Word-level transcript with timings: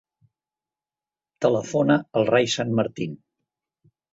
Telefona 1.47 1.99
al 2.21 2.27
Rai 2.33 2.51
Sanmartin. 2.55 3.17